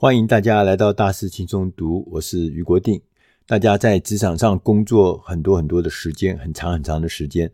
[0.00, 3.02] 欢迎大家来到大师轻松读，我是余国定。
[3.48, 7.50] 大家在职场上工作很多很多的时间，很长很长的时间，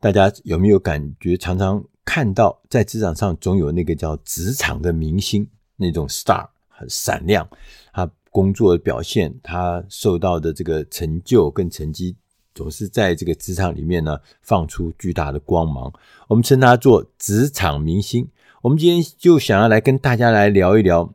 [0.00, 7.46] 大家有没有感觉常常看到在职场上总有那个叫职场的明星，那种 star 很闪亮，
[7.92, 12.16] 他工作的表现，他受到的这个成就跟成绩，
[12.54, 15.92] 总是在这个职场里面呢放出巨大的光芒。
[16.28, 18.26] 我们称他做职场明星。
[18.62, 21.12] 我们今天就想要来跟大家来聊一聊。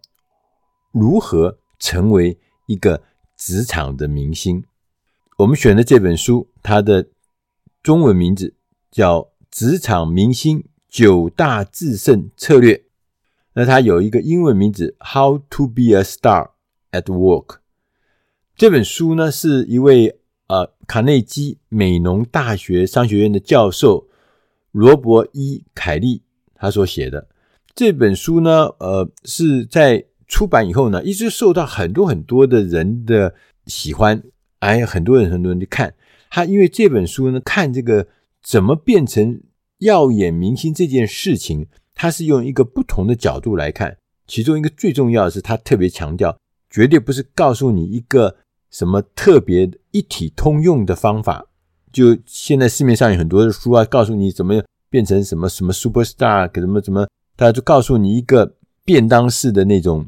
[0.99, 3.03] 如何成为一个
[3.35, 4.63] 职场的明星？
[5.37, 7.07] 我们选的这本书，它的
[7.83, 8.55] 中文名字
[8.89, 9.21] 叫
[9.51, 12.73] 《职场明星九大制胜策略》。
[13.53, 16.49] 那它有一个英文名字《How to Be a Star
[16.91, 17.45] at Work》。
[18.55, 24.07] 这本书呢，是一位呃卡内基美农大学商学院的教授
[24.71, 26.23] 罗伯伊凯利
[26.55, 27.27] 他所写的。
[27.75, 33.33] 这本书呢，呃，是在出版以后呢，一直受到很多很多的人的
[33.65, 34.21] 喜欢，
[34.59, 35.93] 哎，很多人很多人去看
[36.29, 38.07] 他，因为这本书呢，看这个
[38.43, 39.41] 怎么变成
[39.79, 43.97] 耀眼明星这件事情，他是用一个不同的角度来看。
[44.27, 46.37] 其中一个最重要的是，他特别强调，
[46.69, 48.35] 绝对不是告诉你一个
[48.69, 51.47] 什么特别一体通用的方法。
[51.93, 60.05] 就现在市面上有很多的书啊，告诉你怎么变成什么什么 superstar，什么怎么，他就告诉你一个便当式的那种。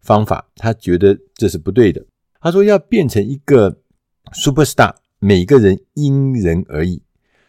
[0.00, 2.04] 方法，他觉得这是不对的。
[2.40, 3.80] 他说要变成一个
[4.32, 7.02] superstar，每个人因人而异。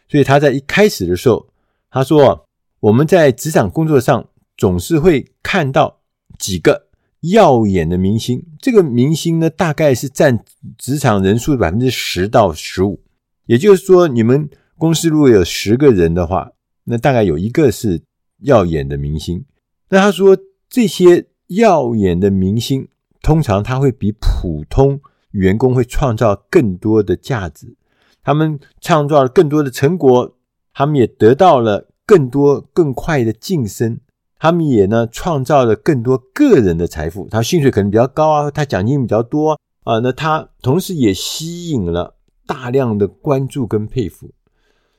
[0.08, 1.48] 所以他在一开始的时候，
[1.90, 2.44] 他说
[2.80, 6.00] 我们在职场工作上总是会看到
[6.38, 6.88] 几个
[7.20, 8.44] 耀眼的明星。
[8.60, 10.44] 这个明星呢，大概是占
[10.76, 13.00] 职场人数的百分之十到十五。
[13.46, 16.50] 也就是说，你们公司如果有十个人的话，
[16.84, 18.02] 那大概有一个是
[18.40, 19.44] 耀眼的明星。
[19.88, 20.36] 那他说
[20.68, 21.29] 这些。
[21.50, 22.88] 耀眼的明星，
[23.22, 25.00] 通常他会比普通
[25.32, 27.76] 员工会创造更多的价值，
[28.22, 30.36] 他们创造了更多的成果，
[30.72, 34.00] 他们也得到了更多更快的晋升，
[34.38, 37.28] 他们也呢创造了更多个人的财富。
[37.30, 42.16] 他薪水可能比较高啊，他奖金比较多啊，那他同时也吸引了
[42.46, 44.30] 大量的关注跟佩服，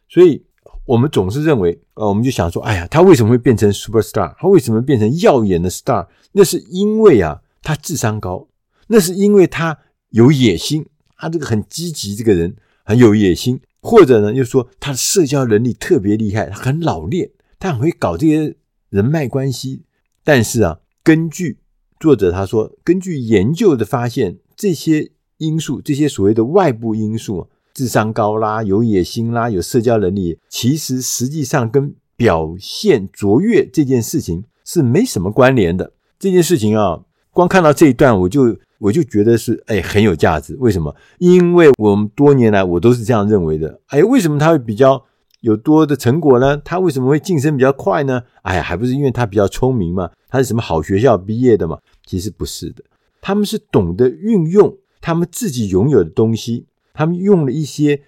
[0.07, 0.45] 所以。
[0.91, 4.35] 我们总是认为，呃，我们就想说，哎呀，他为什么会变成 superstar？
[4.38, 6.06] 他为什么变成耀眼的 star？
[6.34, 8.50] 那是因为啊，他智商高，
[8.88, 9.78] 那是因为他
[10.09, 10.85] 有野心，
[11.16, 12.53] 他这个很积极，这个人
[12.84, 18.58] 很有野心，或者呢，又说他的社交能力特别厉害，他很老练，他很会搞这些
[18.90, 19.84] 人脉关系。
[20.25, 21.59] 但是啊，根据
[22.02, 27.47] 作者他说，根据研究的发现，这些因素，这些所谓的外部因素啊。
[27.74, 35.94] 智商高啦，有野心啦，有社交能力，其实实际上跟表现卓越这件事情是没什么关联的。
[36.20, 37.02] 这件事情啊，
[37.32, 40.56] 光看到这一段，我就我就觉得是哎很有价值。
[40.59, 40.96] 为什么？
[41.18, 43.80] 因为我们多年来我都是这样认为的。
[43.88, 45.03] 哎，为什么他会比较
[45.40, 46.58] 有多的成果呢？
[46.58, 48.22] 他为什么会晋升比较快呢？
[48.44, 50.12] 哎呀，还不是因为他比较聪明嘛？
[50.30, 51.80] 他是什么好学校毕业的嘛？
[52.06, 52.84] 其实不是的，
[53.20, 56.68] 他们是懂得运用他们自己拥有的东西。
[56.94, 58.03] 他们用了一些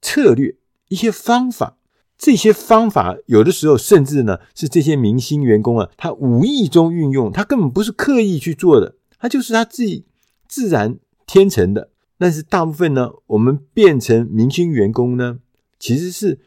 [0.00, 0.56] 策略、
[0.88, 1.78] 一些方法，
[2.16, 10.04] 这些方法有的时候甚至呢是这些明星员工啊，他无意中运用，他根本不是刻意去做的，他就是他自己
[10.48, 11.90] 自然天成的。
[12.18, 15.40] 但是大部分呢，我们变成明星员工呢，
[15.78, 16.38] 其实是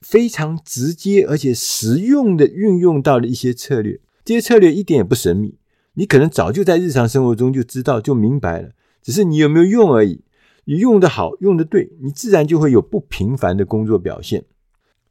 [0.00, 5.58] 非常直接而且实用的运用到了一些策略，这些策略一点也不神秘，
[5.94, 8.70] 你可能早就在日常生活中就知道、就明白了，
[9.02, 10.22] 只是你有没有用而已。
[10.68, 14.44] 你用得好，用得对，你自然就会有不平凡的工作表现。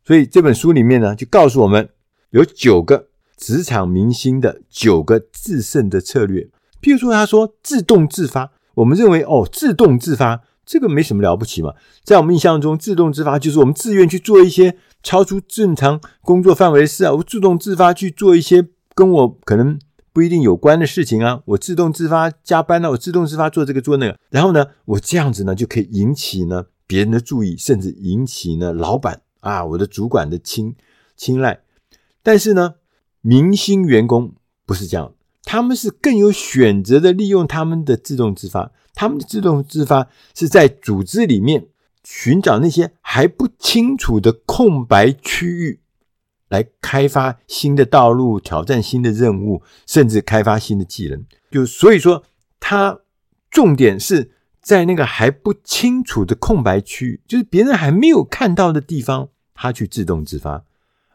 [0.04, 1.90] 所以这本书里面呢，就告诉我们
[2.32, 3.08] 有九个
[3.38, 6.50] 职场明星的九个制胜的策略。
[6.82, 11.74] 譬如说，他说自动自发，我们认为哦，自动自发这个没什么了不起嘛。
[12.04, 19.80] 在我们印象中，自动自发就是我们自愿去做一些超出正常工作范围的事啊，我自动自发去做一些跟我可能。
[20.16, 30.74] 不一定有关的事情啊，我自动自发加班了，我自动自发做这个做那个，然后呢，我这样子呢就可以引起呢别人的注意，甚至引起呢老板啊我的主管的青
[31.18, 31.60] 青睐。
[32.24, 32.76] 但是呢，
[33.20, 34.36] 明星员工
[34.66, 35.14] 不是这样，
[35.44, 41.68] 他们是更有选择的利用他们的自动自发，他们的自动自发是在组织里面
[42.06, 45.82] 寻找那些还不清楚的空白区域。
[46.50, 51.24] 来开发新的道路，挑战新的任务，甚至开发新的技能。
[51.52, 52.24] 就所以说，
[52.60, 53.00] 他
[53.50, 54.32] 重点是
[54.62, 60.64] 在那个还不清楚的空白区域，就是别人还没有看到的地方，他去自动自发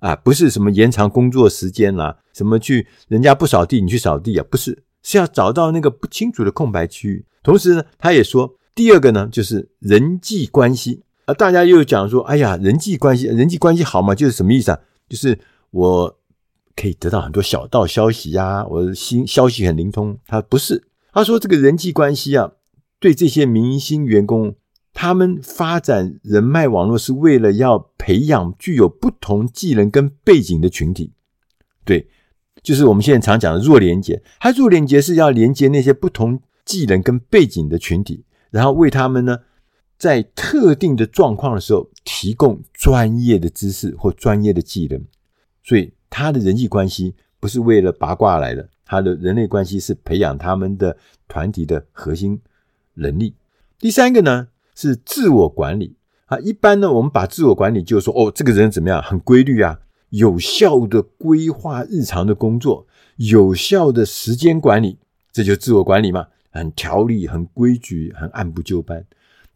[0.00, 7.24] 啊，不是什么延长工作时间啦，什么去人家不扫地你去扫地啊，不是，是要找到那个不清楚的空白区域。
[7.42, 11.02] 同时呢，他也说，第二个呢，就是人际关系。
[11.26, 14.14] 啊大家又讲说，哎呀，人际关系，人际关系好嘛？
[14.14, 14.80] 就是什么意思啊？
[15.10, 15.38] 就是
[15.72, 16.18] 我
[16.74, 20.16] 可以得到很多小道消息呀、啊，我的新消息很灵通。
[20.26, 22.52] 他不是，他说这个人际关系啊，
[22.98, 24.54] 对这些明星员工，
[24.94, 31.12] 他们发展人脉网络是为了要培养具有不同技能跟背景的群体。
[31.84, 32.08] 对，
[32.62, 34.22] 就是我们现在常讲的弱连结。
[34.38, 39.40] 他弱连结是要连接那些不同技能跟背景的群体，然后为他们呢，
[40.00, 44.98] 在特定的状况的时候提供专业的知识或专业的技能。
[45.62, 50.96] 所以他的人际关系不是为了八卦来的，他的人类关系是培养他们的
[51.28, 52.40] 团体的核心
[52.94, 53.34] 能力。
[53.78, 55.94] 第三个呢是自我管理
[56.24, 59.78] 啊，一般呢我们把自我管理就是说哦，这个人怎么样，很规律啊。
[60.08, 62.84] 有效的规划日常的工作，
[63.16, 64.98] 有效的时间管理，
[65.30, 69.06] 这就自我管理嘛，很条理、很规矩、很按部就班。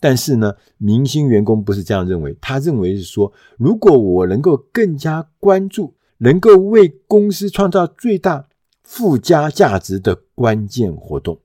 [0.05, 8.47] 但是呢，明星员工不是这样认为，他认为是说，如果我能够更加关注，能够为公司创造最大
[8.83, 11.41] 附加价值的关键活动，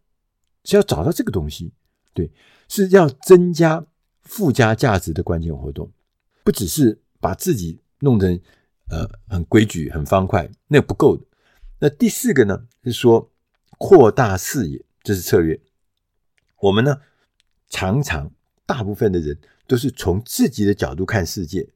[0.66, 1.72] 是要找到这个东西，
[2.14, 2.30] 对，
[2.68, 3.86] 是要增加
[4.24, 5.90] 附加价值的关键活动，
[6.44, 8.38] 不只是把自己弄成。
[8.92, 11.24] 呃，很规矩，很方块，那不够的。
[11.78, 13.32] 那第四个呢，是说
[13.78, 15.62] 扩大视野，这是策略。
[16.60, 16.98] 我们呢，
[17.70, 18.32] 常常
[18.70, 19.36] 大部分的人
[19.66, 21.68] 都是从自己的角度看世界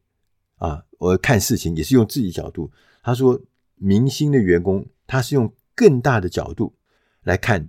[0.57, 2.69] 啊，我看事情也是用自己角度。
[3.01, 3.41] 他说，
[3.77, 6.75] 明星的员工他是用更大的角度
[7.23, 7.67] 来看，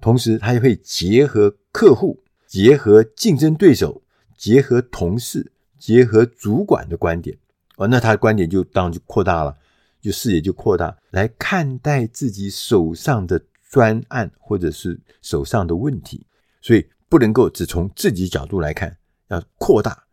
[0.00, 4.04] 同时他也会结合客户、结合竞争对手、
[4.38, 7.36] 结合同事、结合主管的观点。
[7.74, 9.58] 哦，那他的观点就当然就扩大了，
[10.00, 16.24] 就视野就扩大，来看待自己手上的专案或者是手上的问题，
[16.60, 18.96] 所以不能够只从自己角度来看，
[19.28, 20.04] 要扩大。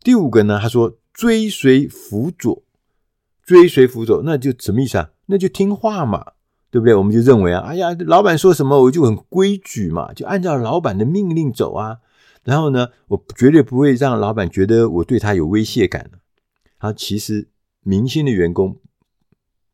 [0.00, 2.64] 第五个呢，他说追随辅佐，
[3.42, 5.10] 追随辅佐，那就什么意思啊？
[5.26, 6.32] 那就听话嘛，
[6.70, 6.94] 对不对？
[6.94, 11.98] 我们就认为啊，哎呀，老板说什么我就很规矩嘛，就按照老板的命令走啊。
[12.44, 16.10] 然后呢，我绝对不会让老板觉得我对他有威胁感。
[16.78, 17.50] 他其实
[17.82, 18.80] 明星的员工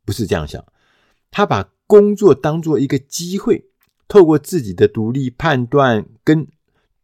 [0.05, 0.65] 不是这样想，
[1.31, 3.71] 他把工作当做一个机会，
[4.13, 6.47] 透过自己的独立判断，跟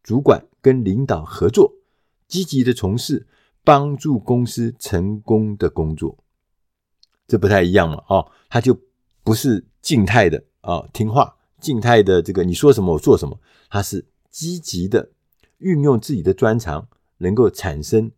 [0.02, 1.72] 主管、跟领导合作，
[2.26, 3.26] 积极的从事
[3.64, 6.18] 帮助公司成功的工作。
[7.26, 8.04] 这不太一样嘛？
[8.08, 8.78] 哦，他就
[9.24, 13.40] 不是静态的啊、听话，静态的这个你说什么我做什么，
[13.70, 15.10] 他是积极的
[15.60, 18.12] 运用自己的专长，能够产生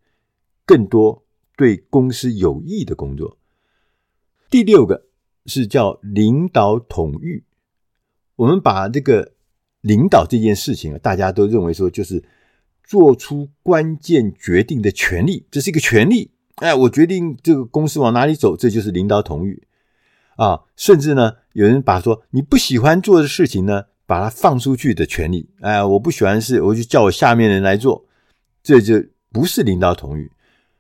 [0.66, 1.22] 更多。
[1.56, 3.38] 对公司有益的工作。
[4.50, 5.06] 第六个
[5.46, 7.44] 是叫领导统御。
[8.40, 9.32] 我们把这个
[9.82, 12.24] 领导这件事情啊，大家都认为说就是
[12.82, 16.30] 做出关键决定的权利，这是一个权利。
[16.56, 19.62] 哎，我决定这个公司往哪里走，这就是领导同意
[20.36, 20.60] 啊。
[20.74, 25.50] 甚至呢，有人把说你不喜欢做的事情呢，把它放出去的权利。
[25.60, 28.06] 哎，我不喜欢的事，我就叫我下面人来做，
[28.62, 30.30] 这就不是领导同意。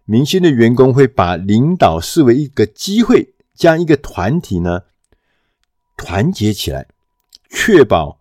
[0.06, 4.84] 明星的员工会把领导视为一个机会，将一个团体呢
[5.98, 6.86] 团结起来，
[7.50, 8.20] 确保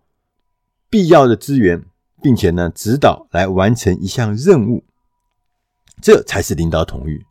[0.89, 1.85] 必要的资源，
[2.21, 4.83] 并且呢指导来完成一项任务，
[6.01, 7.25] 这才是领导统御。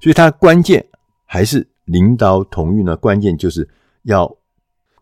[0.00, 0.88] 所以它关键
[1.24, 3.68] 还是领导统御呢，关键就是
[4.02, 4.36] 要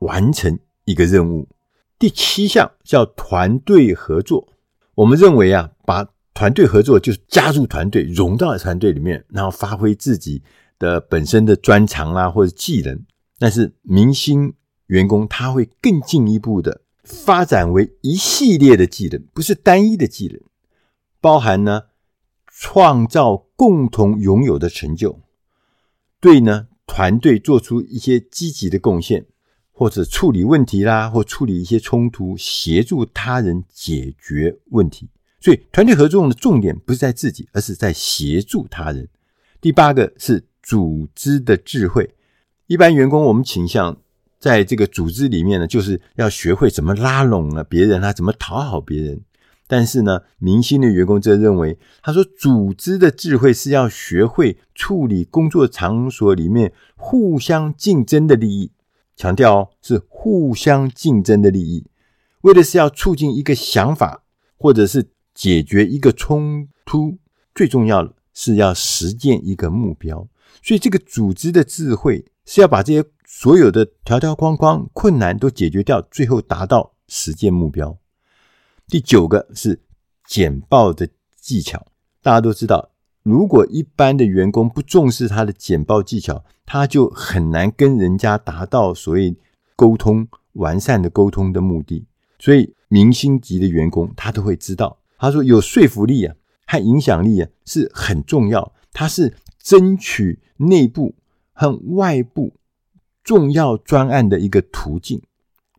[0.00, 1.48] 完成一个任务。
[1.98, 4.48] 第七项叫团队合作，
[4.94, 10.42] 我们认为啊，把团队合作就是加入团队，融到团队里面，然后发挥自己
[10.78, 13.04] 的本身的专长啊，或者技能。
[13.38, 14.52] 但是明星
[14.90, 20.40] 员工他会更进一步的发展为一系列的技能，不是单一的技能，
[21.20, 21.82] 包含呢
[22.48, 25.20] 创造共同拥有的成就，
[26.20, 29.26] 对呢团队做出一些积极的贡献，
[29.70, 35.08] 或者处理问题啦，或处理一些冲突，协助他人解决问题。
[35.40, 39.08] 所以，团队合作的重点不是在自己，而是在协助他人。
[39.60, 42.12] 第八个是组织的智慧。
[42.66, 43.96] 一般员工，我们倾向
[44.40, 49.20] 在这个组织里面呢，就是要学会怎么拉拢了别人啊，怎么讨好别人。
[49.68, 58.72] 但是呢，明星的员工则认为，他说，组织的智慧是要学会处理工作场所里面互相竞争的利益。
[59.14, 61.86] 强调哦，是互相竞争的利益，
[62.40, 64.24] 为的是要促进一个想法，
[64.56, 65.10] 或者是。
[65.32, 67.16] 解决一个冲突，
[67.54, 70.28] 最重要的是要实践一个目标。
[70.60, 77.96] 所以，这个组织的智慧是要把这些所有的条条框框、困难都解决掉，最后达到实践目标。
[78.88, 79.80] 第九个是
[80.26, 81.08] 简报的
[81.40, 81.86] 技巧。
[82.20, 82.90] 大家都知道，
[83.22, 89.36] 如果一般的员工不重视他的简报技巧，他就很难跟人家达到所谓
[89.76, 92.08] 沟通完善的沟通的目的。
[92.40, 96.34] 所以，明星级的员工他都会知道，他说有说服力啊
[96.66, 101.14] 和影响力啊是很重要，他是争取内部
[101.52, 102.52] 和外部
[103.22, 105.22] 重要专案的一个途径。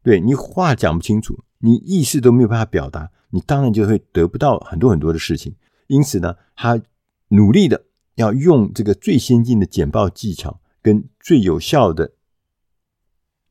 [0.03, 5.55] 对，你话讲不清楚，你意思都没有办法表达，你当然就会得不到很多很多的事情。
[5.88, 6.81] 因此呢，他
[7.29, 12.13] 努力的要用这个最先进的简报技巧，跟最有效的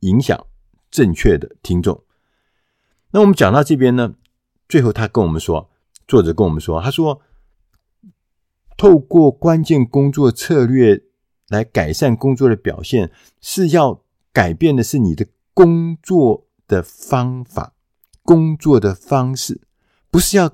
[0.01, 0.45] 影响
[0.89, 2.03] 正确的听众。
[3.11, 4.15] 那我们讲到这边呢，
[4.67, 5.69] 最后他跟我们说，
[6.07, 7.21] 作者跟我们说，他说，
[8.75, 11.03] 透过关键工作策略
[11.51, 14.01] 来改善工作的表现，是要
[14.33, 17.75] 改变的是你的工作的方法、
[18.23, 19.61] 工作的方式，
[20.09, 20.51] 不是要。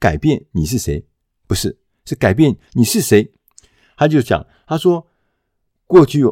[0.00, 1.08] 改变你是谁？
[1.48, 3.32] 不是，是改变你是谁。
[3.96, 5.08] 他就讲，他说，
[5.88, 6.24] 过去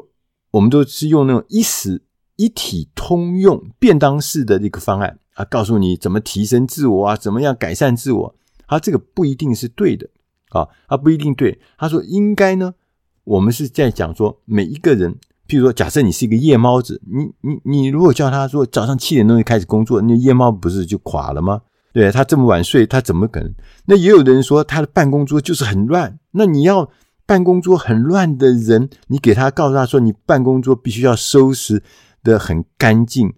[0.53, 2.05] 我们都是用那种一时
[2.37, 8.37] 一体通用便当式的一个方案啊，告诉你怎么提升自我啊，怎么样改善自我。
[8.69, 10.09] 他这个不一定是对的
[10.51, 11.61] 啊，他不一定对。
[11.77, 12.77] 他说，应该呢，
[13.27, 15.13] 我们是在讲说，每一个人，
[15.49, 21.63] 譬如说，假设你是一个夜猫子，你你你如果叫他说早上七点钟就开始工作，那夜猫不是就垮了吗？
[21.93, 23.53] 对，他这么晚睡，他怎么可能？
[23.87, 26.19] 那也有的人说他的办公桌就是很乱。
[26.33, 26.89] 那你要
[27.27, 31.83] 办公桌很乱的人，你给他告诉他说，你办公桌必须要收拾
[32.23, 33.35] 的很干净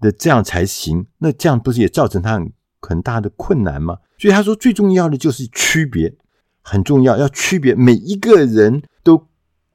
[0.00, 1.06] 的，这样才行。
[1.18, 3.98] 那这样不是也造成他很很大的困难吗？
[4.18, 6.12] 所以他说最重要的就是区别，
[6.70, 9.26] 很重要，要区别每一个人都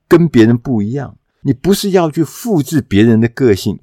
[0.08, 1.18] 跟别人不一样。
[1.42, 3.80] 你不是要去复制别人的个性，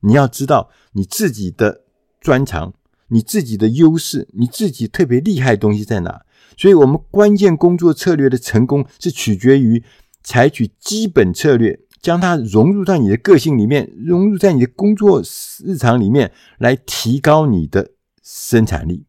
[0.00, 1.82] 你要知道你自己的
[2.20, 2.74] 专长。
[3.08, 6.22] 你自己的优势，你自己特别厉害的东西在哪？
[6.56, 9.84] 所以，我们关键工作策略的成功是取决于
[10.22, 15.22] 采取基本策略，将它融入到你的个性里面，融入在你的工作
[15.62, 17.90] 日常里面，来提高你的
[18.22, 19.04] 生产力。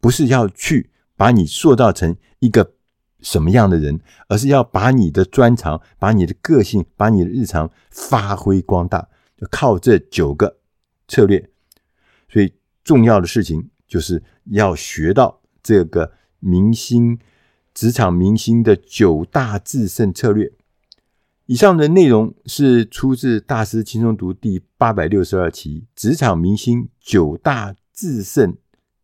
[0.00, 2.72] 不是要去把你塑造成一个
[3.20, 9.08] 什么样的人，而是要把你的专长、把你的个性、把你的日常发挥光大。
[9.36, 10.58] 就靠这九个
[11.06, 11.50] 策略，
[12.28, 12.52] 所以。
[12.84, 17.18] 重要的事情就是要学到这个明星
[17.74, 20.50] 职场明星的九大制胜策略。
[21.44, 28.56] 以上的内容是出自《大师轻松读》第八百六十二期《职场明星九大制胜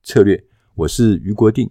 [0.03, 0.37] 策略》。
[0.77, 1.71] 我是俞国定。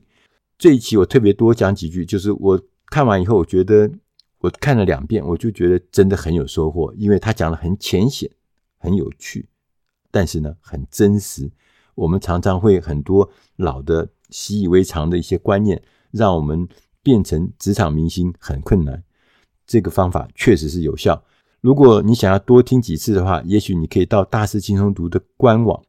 [0.63, 3.91] 这一期我特别多讲几句，就是我看完以后，我觉得
[4.39, 8.31] 我看了两遍，我就觉得真的很有收获，因为他讲的很浅显、
[8.77, 9.49] 很有趣，
[10.09, 11.51] 但是呢，很真实。
[11.95, 16.65] 我们常常会很多老的习以为常的一些观念，让我们
[17.01, 19.03] 变成职场明星很困难。
[19.67, 21.21] 这个方法确实是有效。
[21.59, 25.83] 如果你想要多听几次的话，也许你可以到大师轻松读的官网，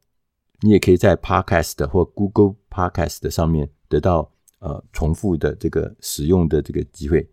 [0.63, 4.33] 你也可以在 Podcast 或 Google Podcast 上面得到
[4.65, 7.29] 呃重复的这个使用的这个机会。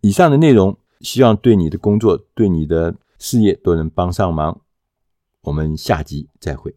[0.00, 4.60] 以上的内容，希望对你的工作、对你的事业都能帮上忙。
[5.42, 6.72] 我们下集再会。